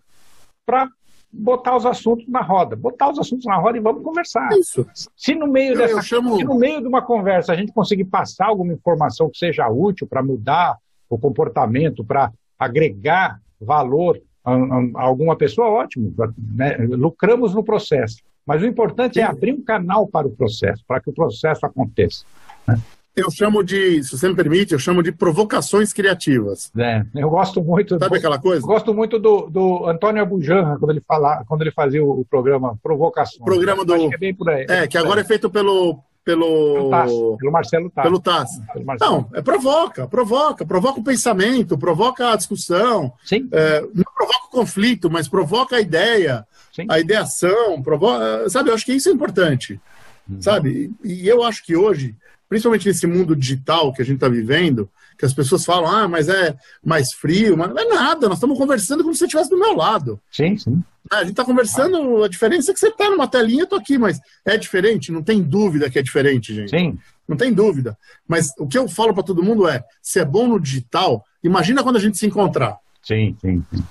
para 0.65 0.88
botar 1.31 1.75
os 1.75 1.86
assuntos 1.86 2.27
na 2.27 2.41
roda, 2.41 2.75
botar 2.75 3.09
os 3.09 3.19
assuntos 3.19 3.45
na 3.45 3.55
roda 3.55 3.77
e 3.77 3.81
vamos 3.81 4.03
conversar. 4.03 4.50
Isso. 4.53 4.86
Se 5.15 5.36
no 5.36 5.48
meio 5.48 5.74
eu, 5.74 5.77
dessa, 5.77 5.98
eu 5.98 6.01
chamo... 6.01 6.36
se 6.38 6.43
no 6.43 6.55
meio 6.55 6.81
de 6.81 6.88
uma 6.88 7.01
conversa 7.01 7.53
a 7.53 7.55
gente 7.55 7.71
conseguir 7.71 8.05
passar 8.05 8.48
alguma 8.48 8.74
informação 8.74 9.29
que 9.29 9.38
seja 9.38 9.67
útil 9.69 10.07
para 10.07 10.24
mudar 10.24 10.77
o 11.09 11.17
comportamento, 11.17 12.03
para 12.03 12.31
agregar 12.57 13.39
valor 13.59 14.19
a, 14.43 14.53
a, 14.53 15.01
alguma 15.01 15.36
pessoa, 15.36 15.69
ótimo, 15.69 16.13
né? 16.38 16.77
lucramos 16.77 17.53
no 17.53 17.63
processo. 17.63 18.17
Mas 18.45 18.63
o 18.63 18.65
importante 18.65 19.15
Sim. 19.15 19.19
é 19.19 19.24
abrir 19.24 19.53
um 19.53 19.62
canal 19.62 20.07
para 20.07 20.27
o 20.27 20.31
processo, 20.31 20.83
para 20.88 21.00
que 21.00 21.09
o 21.09 21.13
processo 21.13 21.65
aconteça. 21.65 22.25
Né? 22.67 22.79
Eu 23.20 23.32
chamo 23.32 23.64
de, 23.64 24.04
se 24.04 24.18
você 24.18 24.28
me 24.28 24.36
permite, 24.36 24.74
eu 24.74 24.80
chamo 24.80 25.04
de 25.04 25.12
provocações 25.12 25.94
criativas. 25.94 26.72
É, 26.78 27.04
eu 27.16 27.30
gosto 27.30 27.62
muito. 27.62 27.98
Sabe 28.00 28.18
aquela 28.18 28.40
coisa? 28.40 28.66
Gosto 28.66 28.94
muito 28.94 29.20
do, 29.20 29.50
do 29.50 29.88
Antônio 29.88 30.22
Abujanra, 30.22 30.78
quando 30.78 30.92
ele 30.92 31.02
fala, 31.08 31.44
quando 31.48 31.62
ele 31.62 31.72
fazia 31.72 32.04
o, 32.04 32.26
programa 32.26 32.78
Provocações. 32.82 33.42
O 33.42 33.46
programa 33.46 33.86
do. 33.86 34.14
é 34.14 34.18
bem 34.18 34.34
por 34.34 34.50
aí. 34.50 34.66
É, 34.70 34.88
que 34.88 34.98
agora 34.98 35.22
é 35.22 35.24
feito 35.24 35.50
pelo. 35.50 36.00
Pelo, 36.22 36.92
Tass, 36.92 37.12
pelo 37.40 37.52
Marcelo 37.52 37.90
Tass. 37.90 38.04
Pelo 38.04 38.20
Tass. 38.20 38.62
Pelo 38.72 38.86
Não, 39.00 39.30
é 39.34 39.42
provoca, 39.42 40.08
provoca, 40.08 40.64
provoca 40.64 41.00
o 41.00 41.04
pensamento, 41.04 41.76
provoca 41.76 42.34
a 42.34 42.36
discussão. 42.36 43.12
Sim. 43.24 43.50
É, 43.52 43.82
não 43.82 44.04
provoca 44.16 44.46
o 44.46 44.52
conflito, 44.52 45.10
mas 45.10 45.28
provoca 45.28 45.78
a 45.78 45.82
ideia, 45.82 46.46
Sim. 46.72 46.86
a 46.88 47.00
ideação, 47.00 47.82
provoca. 47.82 48.48
Sabe, 48.48 48.70
eu 48.70 48.76
acho 48.76 48.86
que 48.86 48.94
isso 48.94 49.10
é 49.10 49.12
importante. 49.12 49.82
Hum. 50.30 50.40
Sabe? 50.40 50.92
E 51.04 51.28
eu 51.28 51.44
acho 51.44 51.66
que 51.66 51.76
hoje 51.76 52.16
principalmente 52.50 52.88
nesse 52.88 53.06
mundo 53.06 53.36
digital 53.36 53.94
que 53.94 54.01
a 54.01 54.06
gente 54.06 54.15
está 54.15 54.27
vivendo, 54.27 54.89
que 55.18 55.25
as 55.25 55.34
pessoas 55.34 55.63
falam, 55.63 55.89
ah, 55.89 56.08
mas 56.08 56.27
é 56.27 56.56
mais 56.84 57.13
frio, 57.13 57.56
mas 57.56 57.70
não 57.70 57.77
é 57.77 57.86
nada, 57.86 58.27
nós 58.27 58.38
estamos 58.38 58.58
conversando 58.58 59.03
como 59.03 59.13
se 59.13 59.20
você 59.20 59.25
estivesse 59.25 59.50
do 59.50 59.60
meu 59.60 59.75
lado. 59.75 60.20
Sim, 60.32 60.58
sim. 60.58 60.84
É, 61.12 61.18
a 61.18 61.20
gente 61.20 61.32
está 61.32 61.46
conversando, 61.46 62.24
a 62.24 62.27
diferença 62.27 62.72
é 62.72 62.74
que 62.74 62.79
você 62.79 62.88
está 62.88 63.10
numa 63.10 63.27
telinha, 63.27 63.62
eu 63.62 63.65
estou 63.65 63.79
aqui, 63.79 63.98
mas 63.98 64.20
é 64.44 64.58
diferente, 64.58 65.12
não 65.12 65.22
tem 65.22 65.41
dúvida 65.41 65.89
que 65.89 66.00
é 66.00 66.01
diferente, 66.01 66.53
gente. 66.53 66.72
Sim. 66.72 66.98
Não 67.27 67.38
tem 67.38 67.53
dúvida. 67.53 67.96
Mas 68.27 68.51
o 68.58 68.68
que 68.68 68.77
eu 68.77 68.88
falo 68.88 69.13
para 69.13 69.24
todo 69.24 69.44
mundo 69.44 69.68
é, 69.68 69.84
se 70.01 70.20
é 70.20 70.25
bom 70.25 70.48
no 70.48 70.60
digital, 70.60 71.24
imagina 71.44 71.84
quando 71.84 71.98
a 71.98 72.00
gente 72.00 72.18
se 72.18 72.25
encontrar. 72.25 72.77
Sim, 73.03 73.36
sim. 73.39 73.63
sim. 73.72 73.84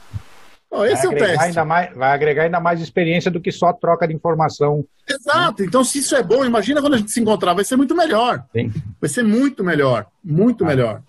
Oh, 0.71 0.85
esse 0.85 1.07
é 1.07 1.09
o 1.09 1.13
teste. 1.13 1.45
Ainda 1.45 1.65
mais, 1.65 1.95
vai 1.95 2.11
agregar 2.13 2.43
ainda 2.45 2.61
mais 2.61 2.81
experiência 2.81 3.31
do 3.31 3.41
que 3.41 3.51
só 3.51 3.73
troca 3.73 4.07
de 4.07 4.15
informação. 4.15 4.85
Exato. 5.09 5.65
Então, 5.65 5.83
se 5.83 5.99
isso 5.99 6.15
é 6.15 6.23
bom, 6.23 6.45
imagina 6.45 6.81
quando 6.81 6.95
a 6.95 6.99
gente 6.99 7.11
se 7.11 7.21
encontrar, 7.21 7.55
vai 7.55 7.65
ser 7.65 7.77
muito 7.77 7.95
melhor. 7.95 8.45
Sim. 8.53 8.71
Vai 9.01 9.09
ser 9.09 9.23
muito 9.23 9.65
melhor. 9.65 10.07
Muito 10.23 10.65
ah. 10.65 10.67
melhor. 10.67 11.03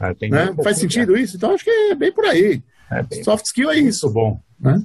É, 0.00 0.28
né? 0.28 0.54
Faz 0.62 0.78
sentido 0.78 1.16
isso? 1.16 1.36
Então 1.36 1.52
acho 1.52 1.64
que 1.64 1.70
é 1.70 1.94
bem 1.94 2.12
por 2.12 2.24
aí. 2.24 2.62
É 2.90 3.02
bem... 3.02 3.24
Soft 3.24 3.46
skill 3.46 3.70
é 3.70 3.78
isso. 3.78 4.06
Muito 4.06 4.14
bom. 4.14 4.40
Né? 4.60 4.82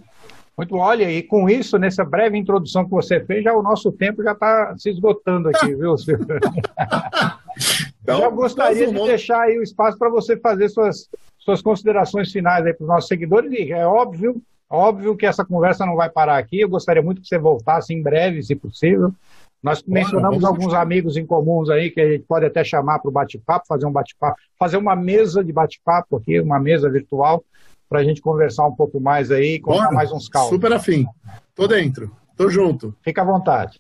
Muito 0.58 0.72
bom. 0.72 0.80
Olha, 0.80 1.10
e 1.12 1.22
com 1.22 1.50
isso, 1.50 1.78
nessa 1.78 2.04
breve 2.04 2.38
introdução 2.38 2.84
que 2.84 2.92
você 2.92 3.20
fez, 3.24 3.44
já 3.44 3.54
o 3.54 3.62
nosso 3.62 3.92
tempo 3.92 4.24
já 4.24 4.32
está 4.32 4.76
se 4.78 4.90
esgotando 4.90 5.50
aqui, 5.50 5.74
viu, 5.76 5.98
Silvio? 5.98 6.26
então, 8.02 8.20
já 8.20 8.30
gostaria 8.30 8.88
de 8.88 8.94
deixar 8.94 9.42
aí 9.42 9.58
o 9.58 9.64
espaço 9.64 9.98
para 9.98 10.10
você 10.10 10.38
fazer 10.38 10.70
suas, 10.70 11.10
suas 11.44 11.62
considerações 11.62 12.32
finais 12.32 12.66
aí 12.66 12.74
para 12.74 12.84
os 12.84 12.90
nossos 12.90 13.08
seguidores. 13.08 13.52
E 13.52 13.72
é 13.72 13.86
óbvio, 13.86 14.42
óbvio 14.70 15.16
que 15.16 15.26
essa 15.26 15.44
conversa 15.44 15.86
não 15.86 15.96
vai 15.96 16.10
parar 16.10 16.38
aqui. 16.38 16.62
Eu 16.62 16.70
gostaria 16.70 17.02
muito 17.02 17.22
que 17.22 17.28
você 17.28 17.38
voltasse 17.38 17.94
em 17.94 18.02
breve, 18.02 18.42
se 18.42 18.56
possível. 18.56 19.14
Nós 19.62 19.82
mencionamos 19.84 20.44
alguns 20.44 20.74
amigos 20.74 21.16
em 21.16 21.26
comuns 21.26 21.70
aí 21.70 21.90
que 21.90 22.02
a 22.02 22.12
gente 22.12 22.26
pode 22.26 22.46
até 22.46 22.64
chamar 22.64 23.00
para 23.00 23.10
o 23.10 23.14
bate-papo, 23.14 23.66
fazer 23.66 23.86
um 23.86 23.92
bate-papo, 23.92 24.36
fazer 24.60 24.76
uma 24.76 24.96
mesa 24.96 25.42
de 25.42 25.54
bate-papo 25.54 26.18
aqui, 26.18 26.40
uma 26.42 26.60
mesa 26.60 26.90
virtual 26.90 27.44
para 27.88 28.00
a 28.00 28.04
gente 28.04 28.22
conversar 28.22 28.68
um 28.68 28.76
pouco 28.76 29.00
mais 29.00 29.32
aí 29.32 29.60
contar 29.60 29.92
mais 29.92 30.12
uns 30.12 30.28
caldos. 30.28 30.50
Super 30.50 30.74
afim. 30.74 31.06
Tô 31.56 31.68
dentro. 31.68 32.12
Tô 32.36 32.50
junto. 32.50 32.94
Fica 33.02 33.22
à 33.22 33.26
vontade. 33.26 33.80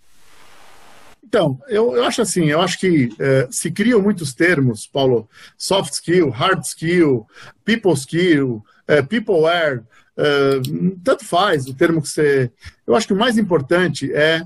Então, 1.33 1.59
eu, 1.67 1.95
eu 1.95 2.03
acho 2.03 2.21
assim, 2.21 2.45
eu 2.45 2.61
acho 2.61 2.77
que 2.77 3.09
é, 3.19 3.47
se 3.49 3.71
criam 3.71 3.99
muitos 3.99 4.35
termos, 4.35 4.85
Paulo, 4.85 5.27
soft 5.57 5.91
skill, 5.93 6.29
hard 6.29 6.61
skill, 6.63 7.25
people 7.65 7.93
skill, 7.93 8.63
é, 8.87 9.01
peopleware, 9.01 9.81
é, 10.15 10.61
tanto 11.03 11.25
faz 11.25 11.65
o 11.65 11.73
termo 11.73 12.03
que 12.03 12.07
você... 12.07 12.51
Eu 12.85 12.95
acho 12.95 13.07
que 13.07 13.13
o 13.13 13.17
mais 13.17 13.35
importante 13.35 14.13
é 14.13 14.43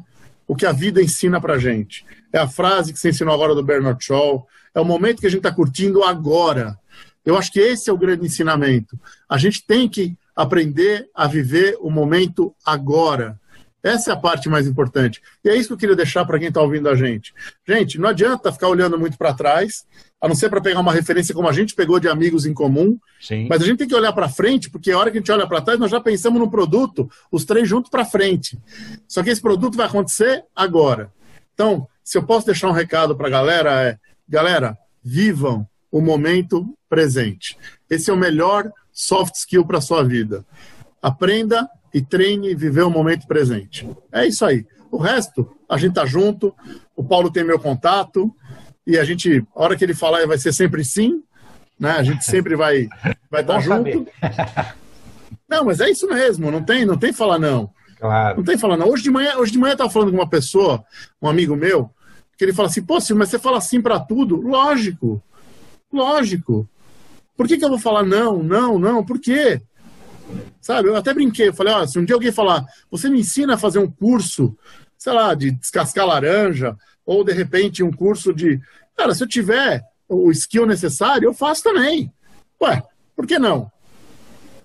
o 0.47 0.55
que 0.55 0.65
a 0.65 0.71
vida 0.71 1.03
ensina 1.03 1.41
pra 1.41 1.57
gente. 1.57 2.05
É 2.31 2.39
a 2.39 2.47
frase 2.47 2.93
que 2.93 2.99
você 2.99 3.09
ensinou 3.09 3.33
agora 3.33 3.53
do 3.53 3.65
Bernard 3.65 4.01
Shaw, 4.01 4.47
é 4.73 4.79
o 4.79 4.85
momento 4.85 5.19
que 5.19 5.27
a 5.27 5.29
gente 5.29 5.39
está 5.39 5.51
curtindo 5.51 6.05
agora. 6.05 6.79
Eu 7.25 7.37
acho 7.37 7.51
que 7.51 7.59
esse 7.59 7.89
é 7.89 7.93
o 7.93 7.97
grande 7.97 8.25
ensinamento. 8.25 8.97
A 9.27 9.37
gente 9.37 9.61
tem 9.67 9.89
que 9.89 10.15
aprender 10.33 11.09
a 11.13 11.27
viver 11.27 11.77
o 11.81 11.89
momento 11.89 12.55
agora. 12.65 13.37
Essa 13.87 14.11
é 14.11 14.13
a 14.13 14.17
parte 14.17 14.49
mais 14.49 14.67
importante. 14.67 15.21
E 15.43 15.49
é 15.49 15.55
isso 15.55 15.69
que 15.69 15.73
eu 15.73 15.77
queria 15.77 15.95
deixar 15.95 16.25
para 16.25 16.37
quem 16.37 16.49
está 16.49 16.61
ouvindo 16.61 16.89
a 16.89 16.95
gente. 16.95 17.33
Gente, 17.67 17.97
não 17.97 18.09
adianta 18.09 18.51
ficar 18.51 18.67
olhando 18.67 18.99
muito 18.99 19.17
para 19.17 19.33
trás, 19.33 19.85
a 20.21 20.27
não 20.27 20.35
ser 20.35 20.49
para 20.49 20.59
pegar 20.59 20.79
uma 20.79 20.91
referência 20.91 21.33
como 21.33 21.47
a 21.47 21.53
gente 21.53 21.73
pegou 21.73 21.99
de 21.99 22.09
amigos 22.09 22.45
em 22.45 22.53
comum. 22.53 22.97
Sim. 23.21 23.47
Mas 23.49 23.61
a 23.61 23.65
gente 23.65 23.77
tem 23.77 23.87
que 23.87 23.95
olhar 23.95 24.11
para 24.11 24.27
frente, 24.27 24.69
porque 24.69 24.91
a 24.91 24.97
hora 24.97 25.11
que 25.11 25.17
a 25.17 25.21
gente 25.21 25.31
olha 25.31 25.47
para 25.47 25.61
trás, 25.61 25.79
nós 25.79 25.91
já 25.91 26.01
pensamos 26.01 26.39
no 26.39 26.49
produto, 26.49 27.09
os 27.31 27.45
três 27.45 27.67
juntos 27.67 27.89
para 27.89 28.03
frente. 28.03 28.59
Só 29.07 29.23
que 29.23 29.29
esse 29.29 29.41
produto 29.41 29.77
vai 29.77 29.87
acontecer 29.87 30.43
agora. 30.55 31.11
Então, 31.53 31.87
se 32.03 32.17
eu 32.17 32.23
posso 32.23 32.45
deixar 32.45 32.67
um 32.67 32.73
recado 32.73 33.15
para 33.15 33.27
a 33.27 33.31
galera, 33.31 33.83
é: 33.83 33.97
galera, 34.27 34.77
vivam 35.03 35.67
o 35.91 36.01
momento 36.01 36.67
presente. 36.89 37.57
Esse 37.89 38.09
é 38.09 38.13
o 38.13 38.17
melhor 38.17 38.69
soft 38.91 39.35
skill 39.35 39.65
para 39.65 39.77
a 39.77 39.81
sua 39.81 40.03
vida. 40.03 40.45
Aprenda 41.01 41.69
e 41.97 42.01
treine 42.01 42.53
viver 42.53 42.83
o 42.83 42.91
momento 42.91 43.25
presente. 43.25 43.89
É 44.11 44.27
isso 44.27 44.45
aí. 44.45 44.67
O 44.91 44.97
resto, 44.97 45.51
a 45.67 45.77
gente 45.77 45.95
tá 45.95 46.05
junto. 46.05 46.53
O 46.95 47.03
Paulo 47.03 47.31
tem 47.31 47.43
meu 47.43 47.59
contato 47.59 48.31
e 48.85 48.99
a 48.99 49.03
gente, 49.03 49.43
a 49.55 49.63
hora 49.63 49.75
que 49.75 49.83
ele 49.83 49.95
falar, 49.95 50.27
vai 50.27 50.37
ser 50.37 50.53
sempre 50.53 50.85
sim, 50.85 51.23
né? 51.79 51.93
A 51.93 52.03
gente 52.03 52.23
sempre 52.23 52.55
vai 52.55 52.87
vai 53.31 53.41
estar 53.41 53.55
tá 53.55 53.59
junto. 53.59 54.07
Não, 55.49 55.65
mas 55.65 55.79
é 55.79 55.89
isso 55.89 56.07
mesmo. 56.07 56.51
Não 56.51 56.61
tem, 56.61 56.85
não 56.85 56.97
tem 56.97 57.11
falar 57.11 57.39
não. 57.39 57.71
Claro. 57.99 58.37
Não 58.37 58.43
tem 58.43 58.59
falar 58.59 58.77
não. 58.77 58.89
Hoje 58.89 59.01
de 59.01 59.09
manhã, 59.09 59.37
hoje 59.37 59.51
de 59.51 59.57
manhã 59.57 59.73
eu 59.73 59.77
tava 59.77 59.89
falando 59.89 60.11
com 60.11 60.17
uma 60.17 60.29
pessoa, 60.29 60.85
um 61.19 61.27
amigo 61.27 61.55
meu, 61.55 61.89
que 62.37 62.45
ele 62.45 62.53
fala 62.53 62.67
assim: 62.67 62.83
"Pô, 62.83 62.99
mas 63.15 63.29
você 63.29 63.39
fala 63.39 63.59
sim 63.59 63.81
para 63.81 63.99
tudo?" 63.99 64.39
Lógico. 64.39 65.19
Lógico. 65.91 66.69
Por 67.35 67.47
que, 67.47 67.57
que 67.57 67.65
eu 67.65 67.69
vou 67.69 67.79
falar 67.79 68.03
não, 68.03 68.43
não, 68.43 68.77
não? 68.77 69.03
Por 69.03 69.19
quê? 69.19 69.61
Sabe, 70.61 70.89
eu 70.89 70.95
até 70.95 71.13
brinquei, 71.13 71.49
eu 71.49 71.53
falei, 71.53 71.73
ó, 71.73 71.85
se 71.85 71.97
um 71.97 72.03
dia 72.03 72.15
alguém 72.15 72.31
falar, 72.31 72.65
você 72.91 73.09
me 73.09 73.19
ensina 73.19 73.53
a 73.53 73.57
fazer 73.57 73.79
um 73.79 73.89
curso, 73.89 74.57
sei 74.97 75.13
lá, 75.13 75.33
de 75.33 75.51
descascar 75.51 76.05
laranja, 76.05 76.75
ou 77.05 77.23
de 77.23 77.31
repente 77.31 77.83
um 77.83 77.91
curso 77.91 78.33
de. 78.33 78.59
Cara, 78.95 79.15
se 79.15 79.23
eu 79.23 79.27
tiver 79.27 79.83
o 80.09 80.29
skill 80.31 80.65
necessário, 80.65 81.27
eu 81.27 81.33
faço 81.33 81.63
também. 81.63 82.11
Ué, 82.61 82.83
por 83.15 83.25
que 83.25 83.39
não? 83.39 83.71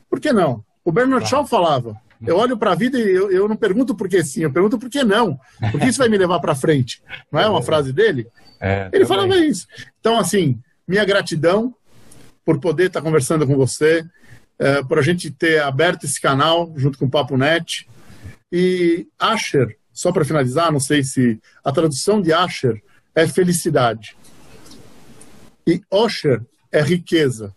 Por 0.09 0.21
que 0.21 0.33
não? 0.33 0.65
O 0.85 0.91
Bernard 0.91 1.29
Shaw 1.29 1.47
falava. 1.47 1.97
Eu 2.25 2.37
olho 2.37 2.57
para 2.57 2.73
a 2.73 2.75
vida 2.75 2.99
e 2.99 3.11
eu, 3.11 3.31
eu, 3.31 3.49
não 3.49 3.57
pergunto 3.57 3.97
por 3.97 4.09
que 4.09 4.23
sim, 4.23 4.43
eu 4.43 4.53
pergunto 4.53 4.79
por 4.79 4.89
que 4.89 5.03
não. 5.03 5.39
Porque 5.73 5.87
isso 5.87 5.99
vai 5.99 6.09
me 6.09 6.17
levar 6.17 6.39
para 6.39 6.55
frente. 6.55 7.03
Não 7.33 7.41
é 7.41 7.49
uma 7.49 7.63
frase 7.63 7.93
dele? 7.93 8.29
É, 8.61 8.89
Ele 8.93 9.05
também. 9.05 9.07
falava 9.07 9.37
isso. 9.37 9.67
Então, 9.99 10.19
assim, 10.19 10.61
minha 10.87 11.05
gratidão 11.05 11.75
por 12.45 12.61
poder 12.61 12.87
estar 12.87 13.03
conversando 13.03 13.47
com 13.47 13.57
você, 13.57 14.05
é, 14.63 14.81
por 14.81 14.97
a 14.97 15.03
gente 15.03 15.29
ter 15.29 15.61
aberto 15.61 16.05
esse 16.05 16.21
canal 16.21 16.73
junto 16.77 16.97
com 16.97 17.07
o 17.07 17.11
Papo 17.11 17.37
Net. 17.37 17.89
E 18.51 19.09
Asher, 19.19 19.77
só 19.93 20.13
para 20.13 20.25
finalizar, 20.25 20.71
não 20.71 20.79
sei 20.79 21.03
se 21.03 21.41
a 21.65 21.73
tradução 21.73 22.23
de 22.23 22.33
Asher 22.33 22.81
é 23.13 23.27
felicidade. 23.27 24.17
E 25.67 25.81
Osher 25.91 26.43
é 26.71 26.81
riqueza. 26.81 27.53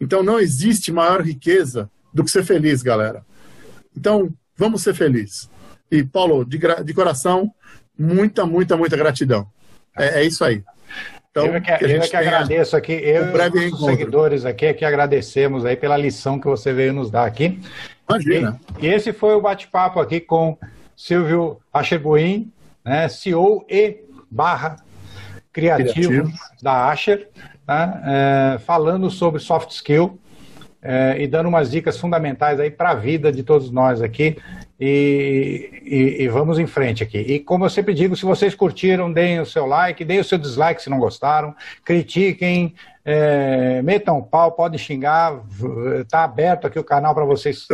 Então 0.00 0.22
não 0.22 0.38
existe 0.38 0.92
maior 0.92 1.20
riqueza 1.20 1.90
do 2.14 2.22
que 2.22 2.30
ser 2.30 2.44
feliz, 2.44 2.80
galera. 2.80 3.26
Então, 3.96 4.32
vamos 4.56 4.82
ser 4.82 4.94
felizes. 4.94 5.50
E, 5.90 6.04
Paulo, 6.04 6.44
de, 6.44 6.60
de 6.84 6.94
coração, 6.94 7.52
muita, 7.98 8.46
muita, 8.46 8.76
muita 8.76 8.96
gratidão. 8.96 9.48
É, 9.96 10.20
é 10.20 10.24
isso 10.24 10.44
aí. 10.44 10.62
Então, 11.36 11.54
eu 11.54 11.60
que, 11.60 11.76
que, 11.76 11.84
eu 11.84 12.00
que 12.00 12.16
agradeço 12.16 12.76
aqui, 12.76 12.92
eu 12.92 13.24
um 13.24 13.58
e 13.58 13.68
os 13.68 13.84
seguidores 13.84 14.44
aqui, 14.46 14.72
que 14.72 14.84
agradecemos 14.86 15.66
aí 15.66 15.76
pela 15.76 15.96
lição 15.96 16.40
que 16.40 16.46
você 16.46 16.72
veio 16.72 16.94
nos 16.94 17.10
dar 17.10 17.26
aqui. 17.26 17.60
Imagina. 18.08 18.58
E, 18.80 18.86
e 18.86 18.88
esse 18.88 19.12
foi 19.12 19.34
o 19.34 19.40
bate-papo 19.42 20.00
aqui 20.00 20.18
com 20.18 20.56
Silvio 20.96 21.58
Acherbuin, 21.72 22.50
né, 22.82 23.06
CEO 23.08 23.66
e 23.68 23.98
barra 24.30 24.76
criativo, 25.52 26.08
criativo. 26.08 26.32
da 26.62 26.88
Asher, 26.88 27.28
né, 27.68 28.02
é, 28.54 28.58
falando 28.60 29.10
sobre 29.10 29.38
soft 29.38 29.70
skill 29.72 30.18
é, 30.80 31.20
e 31.20 31.26
dando 31.26 31.50
umas 31.50 31.70
dicas 31.70 31.98
fundamentais 31.98 32.58
aí 32.58 32.70
para 32.70 32.90
a 32.90 32.94
vida 32.94 33.30
de 33.30 33.42
todos 33.42 33.70
nós 33.70 34.00
aqui. 34.00 34.38
E, 34.78 35.70
e, 35.82 36.22
e, 36.24 36.28
vamos 36.28 36.58
em 36.58 36.66
frente 36.66 37.02
aqui. 37.02 37.18
E 37.18 37.40
como 37.40 37.64
eu 37.64 37.70
sempre 37.70 37.94
digo, 37.94 38.14
se 38.14 38.26
vocês 38.26 38.54
curtiram, 38.54 39.10
deem 39.10 39.40
o 39.40 39.46
seu 39.46 39.64
like, 39.64 40.04
deem 40.04 40.20
o 40.20 40.24
seu 40.24 40.36
dislike 40.36 40.82
se 40.82 40.90
não 40.90 40.98
gostaram, 40.98 41.54
critiquem, 41.82 42.74
é, 43.02 43.80
metam 43.80 44.20
pau, 44.20 44.52
podem 44.52 44.78
xingar, 44.78 45.40
está 46.00 46.24
aberto 46.24 46.66
aqui 46.66 46.78
o 46.78 46.84
canal 46.84 47.14
para 47.14 47.24
vocês 47.24 47.66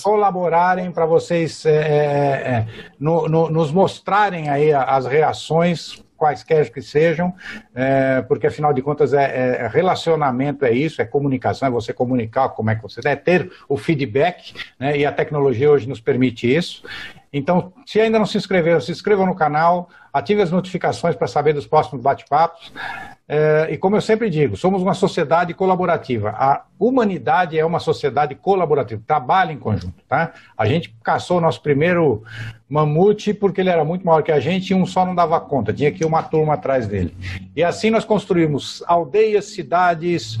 colaborarem, 0.00 0.92
para 0.92 1.04
vocês 1.04 1.66
é, 1.66 1.70
é, 1.70 1.78
é, 1.78 2.66
no, 3.00 3.26
no, 3.26 3.50
nos 3.50 3.72
mostrarem 3.72 4.48
aí 4.48 4.72
as 4.72 5.04
reações 5.04 6.00
quaisquer 6.16 6.70
que 6.72 6.80
sejam, 6.80 7.34
é, 7.74 8.22
porque 8.22 8.46
afinal 8.46 8.72
de 8.72 8.82
contas 8.82 9.12
é, 9.12 9.58
é, 9.60 9.68
relacionamento 9.68 10.64
é 10.64 10.72
isso, 10.72 11.00
é 11.02 11.04
comunicação, 11.04 11.68
é 11.68 11.70
você 11.70 11.92
comunicar 11.92 12.48
como 12.50 12.70
é 12.70 12.74
que 12.74 12.82
você 12.82 13.00
é 13.04 13.16
ter 13.16 13.50
o 13.68 13.76
feedback, 13.76 14.54
né, 14.78 14.96
e 14.96 15.04
a 15.04 15.12
tecnologia 15.12 15.70
hoje 15.70 15.88
nos 15.88 16.00
permite 16.00 16.52
isso. 16.52 16.82
Então, 17.36 17.70
se 17.84 18.00
ainda 18.00 18.18
não 18.18 18.24
se 18.24 18.38
inscreveram, 18.38 18.80
se 18.80 18.90
inscrevam 18.90 19.26
no 19.26 19.34
canal, 19.34 19.90
ative 20.10 20.40
as 20.40 20.50
notificações 20.50 21.14
para 21.14 21.26
saber 21.26 21.52
dos 21.52 21.66
próximos 21.66 22.02
bate-papos. 22.02 22.72
É, 23.28 23.68
e 23.70 23.76
como 23.76 23.94
eu 23.94 24.00
sempre 24.00 24.30
digo, 24.30 24.56
somos 24.56 24.80
uma 24.80 24.94
sociedade 24.94 25.52
colaborativa. 25.52 26.30
A 26.30 26.64
humanidade 26.78 27.58
é 27.58 27.64
uma 27.64 27.78
sociedade 27.78 28.34
colaborativa, 28.34 29.02
trabalha 29.06 29.52
em 29.52 29.58
conjunto. 29.58 30.02
Tá? 30.08 30.32
A 30.56 30.64
gente 30.64 30.96
caçou 31.02 31.36
o 31.36 31.40
nosso 31.42 31.60
primeiro 31.60 32.22
mamute 32.66 33.34
porque 33.34 33.60
ele 33.60 33.68
era 33.68 33.84
muito 33.84 34.06
maior 34.06 34.22
que 34.22 34.32
a 34.32 34.40
gente 34.40 34.70
e 34.70 34.74
um 34.74 34.86
só 34.86 35.04
não 35.04 35.14
dava 35.14 35.38
conta, 35.38 35.74
tinha 35.74 35.92
que 35.92 36.04
ir 36.04 36.06
uma 36.06 36.22
turma 36.22 36.54
atrás 36.54 36.86
dele. 36.86 37.14
E 37.54 37.62
assim 37.62 37.90
nós 37.90 38.04
construímos 38.04 38.82
aldeias, 38.86 39.46
cidades, 39.46 40.38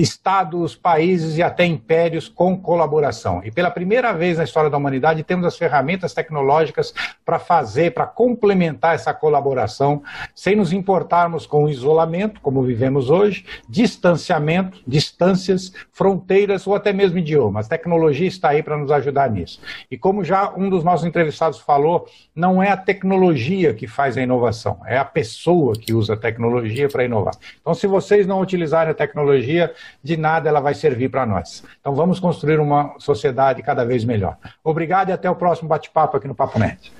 estados, 0.00 0.74
países 0.74 1.36
e 1.36 1.42
até 1.42 1.64
impérios 1.64 2.28
com 2.28 2.56
colaboração. 2.56 3.42
E 3.44 3.50
pela 3.50 3.70
primeira 3.70 4.12
vez 4.12 4.38
na 4.38 4.44
história 4.44 4.70
da 4.70 4.76
humanidade 4.76 5.22
temos 5.22 5.44
as 5.46 5.56
ferramentas 5.56 6.14
tecnológicas 6.14 6.94
para 7.24 7.38
fazer, 7.38 7.92
para 7.92 8.06
complementar 8.06 8.94
essa 8.94 9.12
colaboração, 9.12 10.02
sem 10.34 10.56
nos 10.56 10.72
importarmos 10.72 11.46
com 11.46 11.64
o 11.64 11.68
isolamento, 11.68 12.40
como 12.40 12.62
vivemos 12.62 13.10
hoje, 13.10 13.44
distanciamento, 13.68 14.80
distâncias, 14.86 15.72
fronteiras 15.92 16.66
ou 16.66 16.74
até 16.74 16.92
mesmo 16.92 17.18
idiomas. 17.18 17.66
A 17.66 17.70
tecnologia 17.70 18.26
está 18.26 18.50
aí 18.50 18.62
para 18.62 18.78
nos 18.78 18.90
ajudar 18.90 19.30
nisso. 19.30 19.60
E 19.90 19.98
como 19.98 20.24
já 20.24 20.52
um 20.56 20.70
dos 20.70 20.82
nossos 20.82 21.06
entrevistados 21.06 21.58
falou, 21.58 22.08
não 22.34 22.62
é 22.62 22.70
a 22.70 22.76
tecnologia 22.76 23.74
que 23.74 23.86
faz 23.86 24.16
a 24.16 24.22
inovação, 24.22 24.80
é 24.86 24.96
a 24.96 25.04
pessoa 25.04 25.74
que 25.74 25.92
usa 25.92 26.14
a 26.14 26.16
tecnologia 26.16 26.88
para 26.88 27.04
inovar. 27.04 27.34
Então, 27.60 27.74
se 27.74 27.86
vocês 27.86 28.26
não 28.26 28.40
utilizarem 28.40 28.90
a 28.90 28.94
tecnologia, 28.94 29.72
de 30.02 30.16
nada 30.16 30.48
ela 30.48 30.60
vai 30.60 30.74
servir 30.74 31.08
para 31.08 31.26
nós. 31.26 31.64
Então 31.80 31.94
vamos 31.94 32.20
construir 32.20 32.58
uma 32.60 32.94
sociedade 32.98 33.62
cada 33.62 33.84
vez 33.84 34.04
melhor. 34.04 34.36
Obrigado 34.62 35.10
e 35.10 35.12
até 35.12 35.30
o 35.30 35.34
próximo 35.34 35.68
bate-papo 35.68 36.16
aqui 36.16 36.28
no 36.28 36.34
Papo 36.34 36.58
Net. 36.58 36.92